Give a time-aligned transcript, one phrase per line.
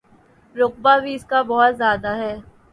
[0.55, 2.35] رقبہ بھی اس کا بہت زیادہ ہے۔